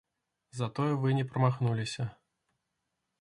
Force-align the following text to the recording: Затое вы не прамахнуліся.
Затое 0.59 0.87
вы 1.03 1.13
не 1.19 1.25
прамахнуліся. 1.33 2.09